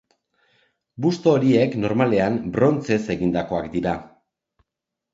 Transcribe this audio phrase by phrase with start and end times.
[1.07, 3.99] Busto horiek normalean brontzez egindakoak dira.